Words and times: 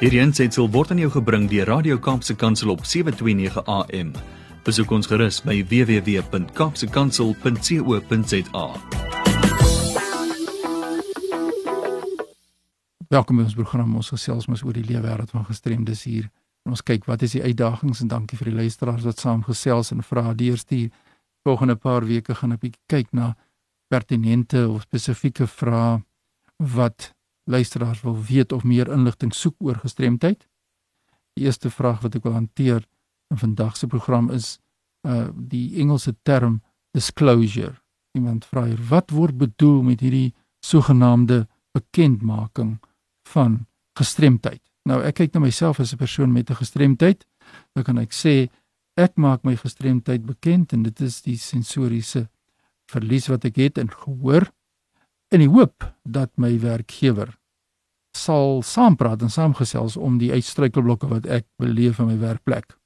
Hierdie 0.00 0.22
aanseit 0.22 0.56
word 0.56 0.94
aan 0.94 1.00
jou 1.02 1.10
gebring 1.12 1.42
deur 1.52 1.68
Radio 1.68 1.98
Kaapse 2.00 2.32
Kansel 2.32 2.72
op 2.72 2.86
7:29 2.88 3.60
AM. 3.68 4.16
Besoek 4.64 4.88
ons 4.96 5.04
gerus 5.06 5.44
by 5.44 5.60
www.kapsekansel.co.za. 5.68 8.66
Welkom 13.12 13.36
by 13.36 13.44
ons 13.44 13.60
program 13.60 13.92
ons 14.00 14.08
gesels 14.08 14.48
mos 14.48 14.64
oor 14.64 14.72
die 14.72 14.88
lewe 14.88 15.04
wêreld 15.04 15.28
van 15.36 15.44
gestremdes 15.44 16.08
hier. 16.08 16.32
En 16.64 16.72
ons 16.72 16.80
kyk 16.82 17.04
wat 17.04 17.20
is 17.28 17.36
die 17.36 17.44
uitdagings 17.44 18.00
en 18.00 18.08
dankie 18.08 18.40
vir 18.40 18.48
die 18.54 18.58
luisteraars 18.62 19.04
wat 19.04 19.20
saam 19.20 19.44
gesels 19.44 19.92
en 19.92 20.00
vra 20.00 20.32
deur 20.32 20.56
die 20.72 20.88
volgende 21.44 21.76
paar 21.76 22.08
weke 22.08 22.32
gaan 22.34 22.56
'n 22.56 22.58
bietjie 22.58 22.80
kyk 22.88 23.12
na 23.12 23.36
pertinente 23.92 24.64
of 24.68 24.82
spesifieke 24.88 25.46
vrae 25.46 26.00
wat 26.56 27.12
luisteraars 27.50 28.02
wil 28.06 28.16
weet 28.22 28.52
of 28.52 28.64
meer 28.64 28.88
inligting 28.92 29.34
soek 29.34 29.56
oor 29.58 29.78
gestremdheid. 29.82 30.46
Die 31.34 31.44
eerste 31.44 31.70
vraag 31.70 32.02
wat 32.04 32.16
ek 32.18 32.26
wil 32.26 32.36
hanteer 32.38 32.84
in 33.30 33.38
vandag 33.38 33.76
se 33.76 33.86
program 33.90 34.30
is 34.34 34.58
uh 35.08 35.28
die 35.34 35.80
Engelse 35.80 36.14
term 36.22 36.60
disclosure. 36.96 37.74
Iemand 38.12 38.44
vra 38.44 38.66
hier 38.68 38.82
wat 38.90 39.10
word 39.14 39.38
bedoel 39.38 39.82
met 39.82 40.02
hierdie 40.04 40.34
sogenaamde 40.66 41.46
bekendmaking 41.72 42.78
van 43.30 43.66
gestremdheid. 43.98 44.60
Nou 44.88 45.00
ek 45.06 45.20
kyk 45.20 45.34
na 45.34 45.40
myself 45.40 45.80
as 45.80 45.92
'n 45.92 46.02
persoon 46.02 46.32
met 46.32 46.50
'n 46.50 46.60
gestremdheid. 46.60 47.24
Dan 47.74 47.84
kan 47.84 47.98
ek 47.98 48.12
sê 48.12 48.50
ek 48.96 49.16
maak 49.16 49.44
my 49.44 49.56
gestremdheid 49.56 50.26
bekend 50.26 50.72
en 50.72 50.82
dit 50.82 51.00
is 51.00 51.22
die 51.22 51.38
sensoriese 51.38 52.28
verlies 52.90 53.28
wat 53.28 53.44
ek 53.44 53.56
het 53.56 53.78
in 53.78 53.88
gehoor 53.88 54.50
in 55.30 55.40
die 55.40 55.48
hoop 55.48 55.86
dat 56.04 56.30
my 56.36 56.58
werkgewer 56.58 57.38
sal 58.16 58.62
saampraat 58.62 59.22
en 59.22 59.30
saamgesels 59.30 59.96
om 59.96 60.18
die 60.18 60.32
uitstruikelblokke 60.32 61.08
wat 61.08 61.26
ek 61.26 61.46
beleef 61.58 61.98
in 61.98 62.06
my 62.06 62.18
werkplek 62.18 62.76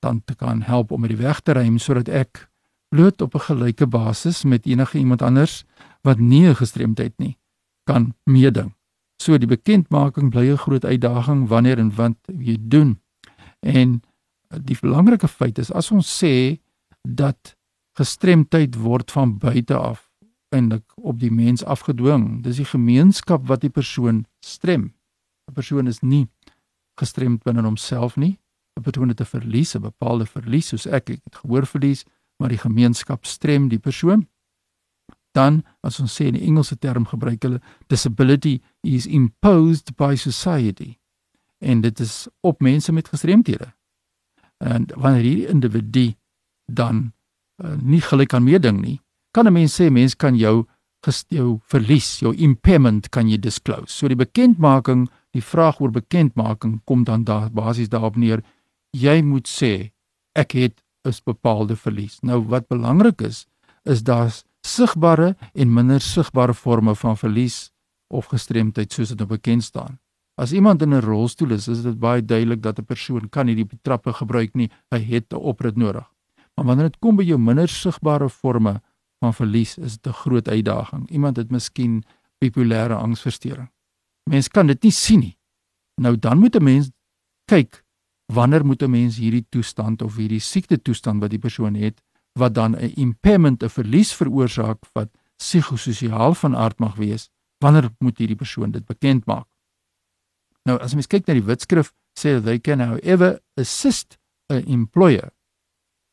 dan 0.00 0.22
te 0.24 0.34
kan 0.34 0.62
help 0.62 0.92
om 0.92 1.00
met 1.00 1.12
die 1.12 1.20
weg 1.20 1.40
te 1.40 1.52
ruim 1.52 1.78
sodat 1.78 2.08
ek 2.08 2.48
bloot 2.90 3.22
op 3.22 3.34
'n 3.34 3.46
gelyke 3.48 3.86
basis 3.86 4.44
met 4.44 4.66
enige 4.66 4.98
iemand 4.98 5.22
anders 5.22 5.64
wat 6.02 6.18
nie 6.18 6.48
'n 6.48 6.54
gestremdheid 6.54 7.12
nie 7.18 7.38
kan 7.84 8.14
meeding. 8.24 8.74
So 9.22 9.38
die 9.38 9.46
bekendmaking 9.46 10.30
bly 10.30 10.50
'n 10.50 10.56
groot 10.56 10.84
uitdaging 10.84 11.48
wanneer 11.48 11.78
en 11.78 11.94
wat 11.94 12.16
jy 12.38 12.56
doen. 12.60 13.00
En 13.60 14.02
die 14.64 14.76
belangrike 14.80 15.28
feit 15.28 15.58
is 15.58 15.72
as 15.72 15.90
ons 15.90 16.24
sê 16.24 16.60
dat 17.08 17.56
gestremdheid 17.92 18.76
word 18.76 19.10
van 19.10 19.38
buite 19.38 19.76
af 19.76 20.09
eintlik 20.54 20.92
op 20.96 21.20
die 21.20 21.30
mens 21.32 21.64
afgedwing. 21.64 22.42
Dis 22.42 22.56
die 22.56 22.68
gemeenskap 22.68 23.46
wat 23.46 23.60
die 23.60 23.70
persoon 23.70 24.24
strem. 24.40 24.92
'n 25.48 25.54
Persoon 25.54 25.86
is 25.86 26.00
nie 26.00 26.28
gestremd 26.94 27.42
binne 27.42 27.62
homself 27.62 28.16
nie. 28.16 28.38
'n 28.76 28.82
Persoon 28.82 29.08
het 29.08 29.20
'n 29.20 29.24
verlies, 29.24 29.74
'n 29.74 29.80
bepaalde 29.80 30.26
verlies 30.26 30.68
soos 30.68 30.86
ek, 30.86 31.10
ek 31.10 31.24
het 31.24 31.36
gehoorverlies, 31.36 32.04
maar 32.38 32.48
die 32.48 32.58
gemeenskap 32.58 33.26
strem 33.26 33.68
die 33.68 33.78
persoon. 33.78 34.28
Dan 35.32 35.64
as 35.80 36.00
ons 36.00 36.14
sê 36.14 36.26
in 36.26 36.34
die 36.34 36.46
Engelse 36.46 36.78
term 36.78 37.06
gebruik 37.06 37.42
hulle 37.42 37.60
disability 37.86 38.60
is 38.80 39.06
imposed 39.06 39.94
by 39.96 40.14
society. 40.14 40.96
En 41.58 41.80
dit 41.80 42.00
is 42.00 42.28
op 42.40 42.60
mense 42.60 42.92
met 42.92 43.08
gestremthede. 43.08 43.74
En 44.58 44.86
wanneer 44.94 45.22
hierdie 45.22 45.46
individu 45.46 46.14
dan 46.66 47.12
uh, 47.56 47.76
nie 47.82 48.00
gelyk 48.00 48.28
kan 48.28 48.42
meeding 48.42 48.80
nie, 48.80 49.00
kan 49.32 49.46
'n 49.46 49.52
mens 49.52 49.80
sê 49.80 49.90
mens 49.90 50.14
kan 50.14 50.36
jou 50.36 50.66
jou 51.28 51.60
verlies, 51.64 52.20
jou 52.20 52.34
impairment 52.34 53.08
kan 53.10 53.28
jy 53.28 53.38
disclose. 53.38 53.88
So 53.88 54.08
die 54.08 54.16
bekendmaking, 54.16 55.08
die 55.32 55.42
vraag 55.42 55.80
oor 55.80 55.90
bekendmaking 55.90 56.80
kom 56.84 57.04
dan 57.04 57.24
daar 57.24 57.50
basies 57.50 57.88
daarop 57.88 58.16
neer. 58.16 58.42
Jy 58.92 59.22
moet 59.22 59.48
sê 59.48 59.92
ek 60.34 60.52
het 60.52 60.82
'n 61.04 61.12
bepaalde 61.24 61.76
verlies. 61.76 62.20
Nou 62.22 62.40
wat 62.48 62.68
belangrik 62.68 63.22
is, 63.22 63.46
is 63.84 64.02
daar 64.02 64.30
sigbare 64.62 65.36
en 65.54 65.72
minder 65.72 66.00
sigbare 66.00 66.54
forme 66.54 66.94
van 66.94 67.16
verlies 67.16 67.70
of 68.08 68.26
gestremdheid 68.26 68.92
soos 68.92 69.08
dit 69.08 69.18
nou 69.18 69.28
bekend 69.28 69.64
staan. 69.64 69.98
As 70.36 70.52
iemand 70.52 70.82
in 70.82 70.94
'n 70.94 71.00
rolstoel 71.00 71.50
is, 71.52 71.68
is 71.68 71.82
dit 71.82 71.98
baie 71.98 72.24
duidelik 72.24 72.62
dat 72.62 72.78
'n 72.78 72.84
persoon 72.84 73.28
kan 73.28 73.46
nie 73.46 73.54
die 73.54 73.68
trappe 73.82 74.12
gebruik 74.12 74.54
nie, 74.54 74.70
hy 74.90 74.98
het 74.98 75.32
'n 75.32 75.36
oprit 75.36 75.76
nodig. 75.76 76.06
Maar 76.56 76.66
wanneer 76.66 76.86
dit 76.86 76.98
kom 76.98 77.16
by 77.16 77.22
jou 77.22 77.38
minder 77.38 77.68
sigbare 77.68 78.28
forme 78.28 78.80
van 79.20 79.34
verlies 79.34 79.78
is 79.78 79.98
dit 79.98 80.06
'n 80.06 80.16
groot 80.22 80.48
uitdaging. 80.48 81.10
Iemand 81.10 81.36
het 81.36 81.50
miskien 81.50 82.04
bipolêre 82.38 82.94
angsversteuring. 82.94 83.70
Mens 84.30 84.48
kan 84.48 84.66
dit 84.66 84.82
nie 84.82 84.92
sien 84.92 85.20
nie. 85.20 85.38
Nou 86.00 86.18
dan 86.18 86.38
moet 86.38 86.56
'n 86.56 86.62
mens 86.62 86.90
kyk 87.44 87.84
wanneer 88.32 88.64
moet 88.64 88.82
'n 88.82 88.90
mens 88.90 89.16
hierdie 89.16 89.46
toestand 89.48 90.02
of 90.02 90.16
hierdie 90.16 90.40
siekte 90.40 90.82
toestand 90.82 91.20
wat 91.20 91.30
die 91.30 91.38
persoon 91.38 91.74
het 91.74 92.02
wat 92.38 92.54
dan 92.54 92.76
'n 92.76 92.92
impairment, 92.96 93.62
'n 93.62 93.68
verlies 93.68 94.12
veroorsaak 94.12 94.78
wat 94.92 95.08
psigososiaal 95.36 96.34
van 96.34 96.56
aard 96.56 96.78
mag 96.78 96.94
wees, 96.94 97.28
wanneer 97.58 97.90
moet 97.98 98.18
hierdie 98.18 98.36
persoon 98.36 98.70
dit 98.70 98.84
bekend 98.84 99.26
maak? 99.26 99.46
Nou 100.62 100.78
as 100.78 100.94
mens 100.94 101.06
kyk 101.06 101.26
na 101.26 101.34
die 101.34 101.44
wetskrif 101.44 101.92
sê 102.18 102.42
they 102.42 102.58
can 102.58 102.80
however 102.80 103.40
assist 103.56 104.18
an 104.48 104.64
employer 104.64 105.30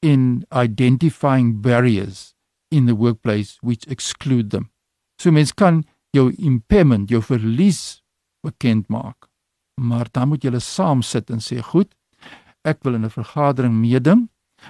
in 0.00 0.44
identifying 0.50 1.60
barriers 1.60 2.33
in 2.74 2.86
the 2.90 2.96
workplace 2.96 3.58
which 3.62 3.86
exclude 3.86 4.50
them. 4.50 4.70
So 5.20 5.30
mens 5.30 5.54
kan 5.54 5.84
jou 6.14 6.30
impairment, 6.38 7.10
jou 7.10 7.22
verlies 7.22 8.02
bekend 8.44 8.88
maak. 8.92 9.28
Maar 9.80 10.10
dan 10.10 10.30
moet 10.30 10.44
jy 10.44 10.58
saam 10.58 11.02
sit 11.02 11.30
en 11.30 11.40
sê, 11.40 11.62
"Goed, 11.62 11.94
ek 12.64 12.82
wil 12.82 12.94
in 12.94 13.04
'n 13.04 13.10
vergadering 13.10 13.74
meeding, 13.74 14.28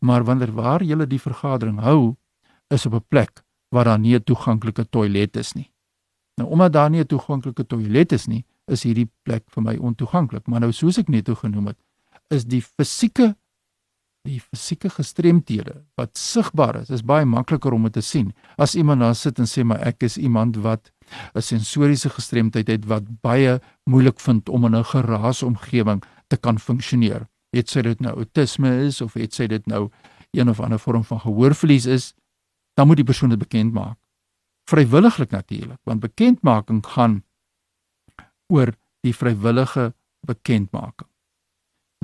maar 0.00 0.24
wanneer 0.24 0.52
waar 0.52 0.82
jy 0.82 1.06
die 1.06 1.20
vergadering 1.20 1.80
hou, 1.80 2.16
is 2.70 2.86
op 2.86 2.94
'n 2.94 3.04
plek 3.08 3.44
waar 3.70 3.84
daar 3.84 3.98
nie 3.98 4.14
'n 4.14 4.24
toeganklike 4.24 4.88
toilet 4.90 5.36
is 5.36 5.54
nie." 5.54 5.70
Nou 6.36 6.50
omdat 6.50 6.72
daar 6.72 6.90
nie 6.90 7.00
'n 7.00 7.06
toeganklike 7.06 7.66
toilet 7.66 8.12
is 8.12 8.26
nie, 8.26 8.44
is 8.66 8.82
hierdie 8.82 9.10
plek 9.22 9.44
vir 9.50 9.62
my 9.62 9.76
ontoeganklik. 9.76 10.46
Maar 10.46 10.60
nou 10.60 10.72
soos 10.72 10.98
ek 10.98 11.08
net 11.08 11.28
genoem 11.28 11.66
het, 11.66 11.78
is 12.30 12.44
die 12.44 12.62
fisieke 12.62 13.36
die 14.26 14.40
fisieke 14.42 14.90
gestremthede 14.90 15.80
wat 15.98 16.18
sigbaar 16.18 16.80
is, 16.82 16.90
is 16.90 17.04
baie 17.06 17.26
makliker 17.26 17.74
om 17.74 17.86
dit 17.88 17.96
te 17.98 18.02
sien. 18.04 18.32
As 18.58 18.74
iemand 18.74 19.04
daar 19.04 19.14
sit 19.14 19.38
en 19.38 19.48
sê 19.48 19.64
maar 19.64 19.82
ek 19.86 20.02
is 20.08 20.18
iemand 20.18 20.58
wat 20.64 20.90
'n 21.34 21.42
sensoriese 21.42 22.10
gestremdheid 22.10 22.68
het 22.68 22.84
wat 22.86 23.04
baie 23.22 23.60
moeilik 23.90 24.20
vind 24.20 24.48
om 24.48 24.64
in 24.64 24.74
'n 24.74 24.84
geraas 24.84 25.42
omgewing 25.42 26.02
te 26.28 26.36
kan 26.36 26.58
funksioneer. 26.58 27.28
Het 27.50 27.70
sy 27.70 27.82
dit 27.82 28.00
nou 28.00 28.14
autisme 28.14 28.86
is 28.86 29.00
of 29.00 29.14
het 29.14 29.34
sy 29.34 29.46
dit 29.46 29.66
nou 29.66 29.90
een 30.32 30.48
of 30.48 30.60
ander 30.60 30.78
vorm 30.78 31.04
van 31.04 31.20
gehoorverlies 31.20 31.86
is, 31.86 32.14
dan 32.74 32.86
moet 32.86 32.96
die 32.96 33.04
persoon 33.04 33.30
dit 33.30 33.38
bekend 33.38 33.72
maak. 33.72 33.98
Vrywilliglik 34.70 35.30
natuurlik, 35.30 35.78
want 35.84 36.00
bekendmaking 36.00 36.86
gaan 36.86 37.22
oor 38.52 38.74
die 39.00 39.14
vrywillige 39.14 39.94
bekendmaking. 40.26 41.08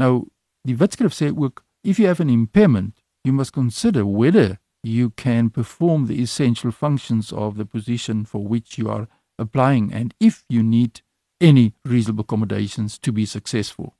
Nou 0.00 0.28
die 0.62 0.76
wetskrif 0.76 1.12
sê 1.12 1.32
ook 1.36 1.64
If 1.84 1.98
you 1.98 2.06
have 2.06 2.20
an 2.20 2.30
impairment, 2.30 3.02
you 3.24 3.32
must 3.32 3.52
consider 3.52 4.04
whether 4.06 4.58
you 4.82 5.10
can 5.10 5.50
perform 5.50 6.06
the 6.06 6.20
essential 6.22 6.70
functions 6.70 7.32
of 7.32 7.56
the 7.56 7.64
position 7.64 8.24
for 8.24 8.44
which 8.44 8.78
you 8.78 8.88
are 8.88 9.08
applying 9.38 9.92
and 9.92 10.14
if 10.20 10.44
you 10.48 10.62
need 10.62 11.02
any 11.40 11.74
reasonable 11.84 12.22
accommodations 12.22 12.98
to 12.98 13.12
be 13.12 13.26
successful. 13.26 13.96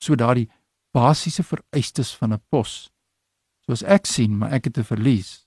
So 0.00 0.14
daardie 0.14 0.48
basiese 0.92 1.42
vereistes 1.42 2.14
van 2.14 2.32
'n 2.32 2.40
pos. 2.50 2.90
Soos 3.66 3.82
ek 3.82 4.06
sien, 4.06 4.38
maar 4.38 4.52
ek 4.52 4.64
het 4.64 4.78
'n 4.78 4.84
verlies. 4.84 5.46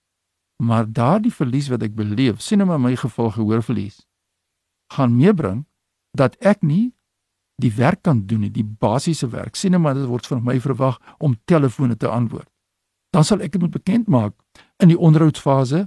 Maar 0.63 0.91
daardie 0.91 1.33
verlies 1.33 1.67
wat 1.67 1.83
ek 1.83 1.95
beleef, 1.95 2.41
sien 2.41 2.57
nou 2.57 2.73
in 2.73 2.81
my 2.81 2.95
geval 2.95 3.31
gehoor 3.31 3.63
verlies, 3.63 4.07
gaan 4.93 5.17
meebring 5.17 5.65
dat 6.11 6.35
ek 6.39 6.61
nie 6.61 6.94
die 7.61 7.71
werk 7.75 8.01
kan 8.03 8.25
doen 8.27 8.39
nie, 8.45 8.51
die 8.51 8.65
basiese 8.65 9.29
werk. 9.31 9.55
Sien 9.55 9.71
nou 9.71 9.81
maar 9.81 9.95
dit 9.95 10.07
word 10.09 10.27
van 10.27 10.43
my 10.43 10.59
verwag 10.59 10.99
om 11.19 11.37
telefone 11.45 11.97
te 11.97 12.07
antwoord. 12.07 12.47
Dan 13.15 13.23
sal 13.23 13.41
ek 13.41 13.55
dit 13.55 13.61
moet 13.61 13.71
bekend 13.71 14.07
maak 14.11 14.33
in 14.83 14.91
die 14.91 14.99
onderhoudsfase 14.99 15.85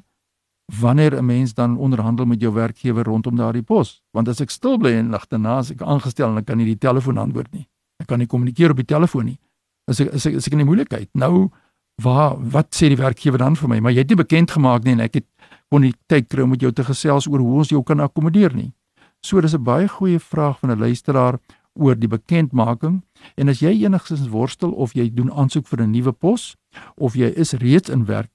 wanneer 0.80 1.16
'n 1.16 1.24
mens 1.24 1.54
dan 1.54 1.76
onderhandel 1.76 2.26
met 2.26 2.40
jou 2.40 2.52
werkgewer 2.52 3.04
rondom 3.04 3.36
daardie 3.36 3.62
pos. 3.62 4.02
Want 4.12 4.28
as 4.28 4.40
ek 4.40 4.50
stil 4.50 4.78
bly 4.78 4.92
en 4.92 5.08
nagte 5.08 5.38
na 5.38 5.58
as 5.58 5.70
ek 5.70 5.82
aangestel 5.82 6.30
en 6.30 6.38
ek 6.38 6.46
kan 6.46 6.56
nie 6.56 6.66
die 6.66 6.78
telefoon 6.78 7.18
antwoord 7.18 7.52
nie. 7.52 7.68
Ek 8.00 8.06
kan 8.06 8.18
nie 8.18 8.26
kommunikeer 8.26 8.70
op 8.70 8.76
die 8.76 8.84
telefoon 8.84 9.24
nie. 9.24 9.38
As 9.86 10.00
ek 10.00 10.14
as 10.14 10.26
ek, 10.26 10.34
as 10.34 10.46
ek 10.46 10.52
in 10.52 10.58
die 10.58 10.66
moeilikheid. 10.66 11.08
Nou 11.14 11.50
waar 12.02 12.36
wat 12.50 12.74
sê 12.74 12.88
die 12.88 12.96
werkgewer 12.96 13.38
dan 13.38 13.56
vir 13.56 13.68
my? 13.68 13.80
Maar 13.80 13.92
jy 13.92 13.98
het 13.98 14.08
nie 14.08 14.16
bekend 14.16 14.50
gemaak 14.50 14.84
nie 14.84 14.92
en 14.92 15.00
ek 15.00 15.14
het 15.14 15.26
kon 15.68 15.80
nie 15.80 15.94
tyd 16.06 16.28
kry 16.28 16.42
om 16.42 16.50
met 16.50 16.60
jou 16.60 16.72
te 16.72 16.84
gesels 16.84 17.26
oor 17.26 17.40
hoe 17.40 17.56
ons 17.62 17.68
jou 17.68 17.82
kan 17.82 18.00
akkommodeer 18.00 18.54
nie. 18.54 18.72
So 19.20 19.40
dis 19.40 19.54
'n 19.54 19.64
baie 19.64 19.88
goeie 19.88 20.18
vraag 20.18 20.58
van 20.60 20.70
'n 20.70 20.78
luisteraar 20.78 21.38
oor 21.78 21.98
die 21.98 22.10
bekendmaking 22.10 23.02
en 23.36 23.48
as 23.48 23.62
jy 23.62 23.72
enigstens 23.84 24.28
worstel 24.28 24.72
of 24.72 24.94
jy 24.94 25.08
doen 25.14 25.32
aansoek 25.32 25.66
vir 25.66 25.82
'n 25.82 25.90
nuwe 25.90 26.12
pos 26.12 26.56
of 26.96 27.14
jy 27.14 27.32
is 27.36 27.52
reeds 27.52 27.88
in 27.88 28.04
werk 28.04 28.30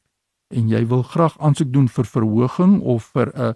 en 0.49 0.69
jy 0.69 0.85
wil 0.87 1.03
graag 1.03 1.37
aansoek 1.39 1.71
doen 1.73 1.87
vir 1.87 2.05
verhoging 2.05 2.81
of 2.81 3.11
vir 3.13 3.31
'n 3.35 3.55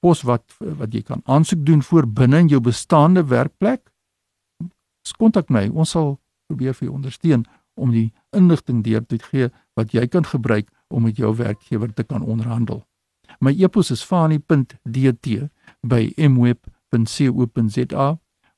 pos 0.00 0.22
wat 0.22 0.44
wat 0.58 0.94
jy 0.94 1.02
kan 1.02 1.20
aansoek 1.24 1.66
doen 1.66 1.82
voor 1.82 2.06
binne 2.06 2.38
in 2.38 2.48
jou 2.48 2.60
bestaande 2.60 3.24
werkplek 3.24 3.94
kontak 5.12 5.50
my. 5.50 5.68
Ons 5.68 5.94
sal 5.94 6.18
probeer 6.48 6.74
vir 6.74 6.88
jou 6.88 6.96
ondersteun 6.96 7.44
om 7.74 7.92
die 7.92 8.12
inligting 8.36 8.82
deur 8.86 9.04
te 9.06 9.18
gee 9.18 9.50
wat 9.78 9.94
jy 9.94 10.06
kan 10.08 10.24
gebruik 10.24 10.70
om 10.88 11.02
met 11.08 11.18
jou 11.18 11.34
werkgewer 11.36 11.92
te 11.92 12.04
kan 12.04 12.22
onderhandel. 12.22 12.84
My 13.40 13.50
e-pos 13.56 13.90
is 13.90 14.04
fani.dt 14.04 15.48
by 15.82 16.12
mweb.co.za 16.16 18.06